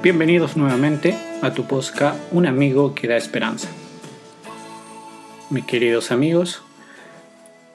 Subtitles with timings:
[0.00, 3.68] Bienvenidos nuevamente a tu posca Un amigo que da esperanza.
[5.50, 6.62] Mis queridos amigos,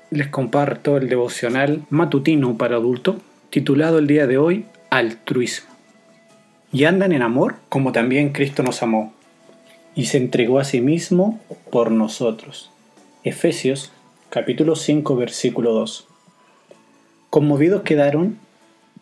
[0.10, 3.18] les comparto el devocional matutino para adulto
[3.50, 5.70] titulado el día de hoy Altruismo.
[6.72, 9.14] Y andan en amor como también Cristo nos amó
[9.94, 12.72] y se entregó a sí mismo por nosotros.
[13.26, 13.92] Efesios
[14.30, 16.08] capítulo 5 versículo 2.
[17.30, 18.38] Conmovidos quedaron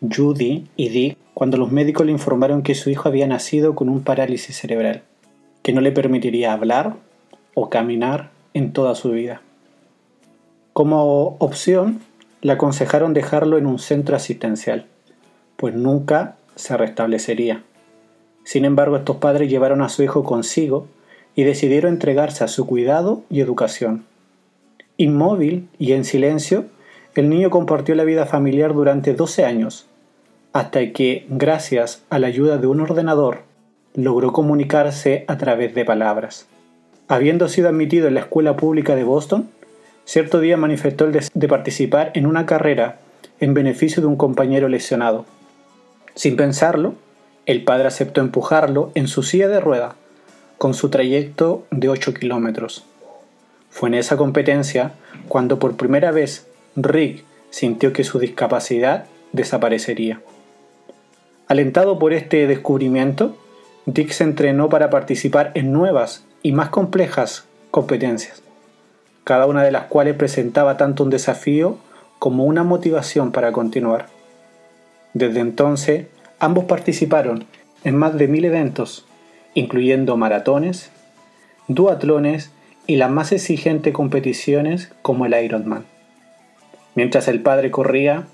[0.00, 4.04] Judy y Dick cuando los médicos le informaron que su hijo había nacido con un
[4.04, 5.02] parálisis cerebral,
[5.64, 6.94] que no le permitiría hablar
[7.54, 9.42] o caminar en toda su vida.
[10.72, 11.98] Como opción,
[12.42, 14.86] le aconsejaron dejarlo en un centro asistencial,
[15.56, 17.64] pues nunca se restablecería.
[18.44, 20.86] Sin embargo, estos padres llevaron a su hijo consigo
[21.34, 24.04] y decidieron entregarse a su cuidado y educación.
[24.96, 26.66] Inmóvil y en silencio,
[27.16, 29.88] el niño compartió la vida familiar durante 12 años,
[30.52, 33.42] hasta que, gracias a la ayuda de un ordenador,
[33.94, 36.46] logró comunicarse a través de palabras.
[37.08, 39.48] Habiendo sido admitido en la escuela pública de Boston,
[40.04, 42.98] cierto día manifestó el deseo de participar en una carrera
[43.40, 45.24] en beneficio de un compañero lesionado.
[46.14, 46.94] Sin pensarlo,
[47.46, 49.96] el padre aceptó empujarlo en su silla de rueda,
[50.58, 52.84] con su trayecto de 8 kilómetros.
[53.68, 54.92] Fue en esa competencia
[55.28, 56.46] cuando por primera vez
[56.76, 60.20] Rick sintió que su discapacidad desaparecería.
[61.48, 63.36] Alentado por este descubrimiento,
[63.86, 68.42] Dick se entrenó para participar en nuevas y más complejas competencias,
[69.24, 71.78] cada una de las cuales presentaba tanto un desafío
[72.18, 74.06] como una motivación para continuar.
[75.14, 76.06] Desde entonces,
[76.38, 77.44] ambos participaron
[77.84, 79.06] en más de mil eventos,
[79.54, 80.90] incluyendo maratones,
[81.68, 82.52] duatlones
[82.86, 85.84] y las más exigentes competiciones como el Ironman.
[86.94, 88.26] Mientras el padre corría,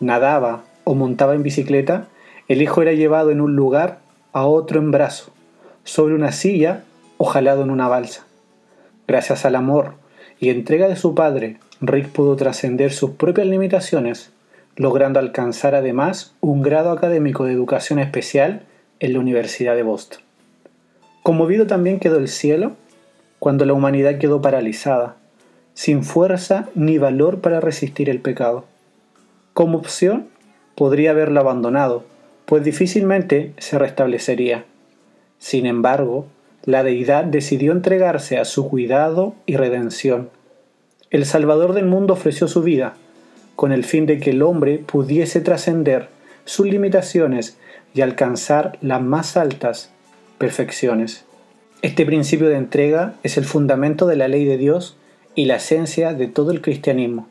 [0.00, 2.08] nadaba o montaba en bicicleta,
[2.48, 3.98] el hijo era llevado en un lugar
[4.32, 5.32] a otro en brazo,
[5.84, 6.84] sobre una silla
[7.18, 8.26] o jalado en una balsa.
[9.08, 9.94] Gracias al amor
[10.38, 14.30] y entrega de su padre, Rick pudo trascender sus propias limitaciones,
[14.76, 18.62] logrando alcanzar además un grado académico de educación especial
[19.00, 20.20] en la Universidad de Boston.
[21.22, 22.72] Conmovido también quedó el cielo
[23.38, 25.16] cuando la humanidad quedó paralizada,
[25.74, 28.64] sin fuerza ni valor para resistir el pecado.
[29.52, 30.28] Como opción,
[30.74, 32.04] podría haberlo abandonado,
[32.46, 34.64] pues difícilmente se restablecería.
[35.38, 36.26] Sin embargo,
[36.64, 40.30] la deidad decidió entregarse a su cuidado y redención.
[41.10, 42.94] El Salvador del mundo ofreció su vida,
[43.54, 46.08] con el fin de que el hombre pudiese trascender
[46.44, 47.58] sus limitaciones
[47.94, 49.90] y alcanzar las más altas
[50.38, 51.24] perfecciones.
[51.82, 54.96] Este principio de entrega es el fundamento de la ley de Dios
[55.34, 57.28] y la esencia de todo el cristianismo.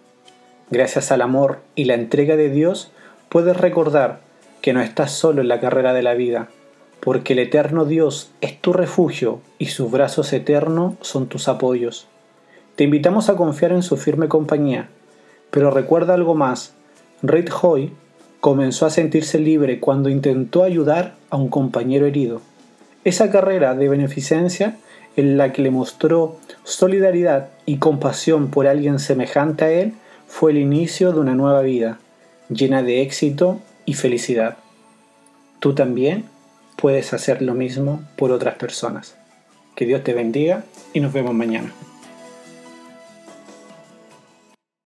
[0.71, 2.91] Gracias al amor y la entrega de Dios
[3.29, 4.24] puedes recordar
[4.65, 6.49] que no estás solo en la carrera de la vida,
[6.99, 12.07] porque el eterno Dios es tu refugio y sus brazos eternos son tus apoyos.
[12.75, 14.89] Te invitamos a confiar en su firme compañía,
[15.51, 16.73] pero recuerda algo más.
[17.21, 17.93] Reid Hoy
[18.39, 22.41] comenzó a sentirse libre cuando intentó ayudar a un compañero herido.
[23.03, 24.77] Esa carrera de beneficencia
[25.15, 29.93] en la que le mostró solidaridad y compasión por alguien semejante a él
[30.25, 31.99] fue el inicio de una nueva vida,
[32.49, 34.57] llena de éxito y felicidad.
[35.59, 36.25] Tú también
[36.75, 39.15] puedes hacer lo mismo por otras personas.
[39.75, 40.63] Que Dios te bendiga
[40.93, 41.73] y nos vemos mañana.